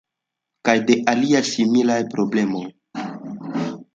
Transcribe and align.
Kaj 0.67 0.73
de 0.87 0.95
aliaj 1.11 1.41
similaj 1.51 1.99
problemoj. 2.15 2.65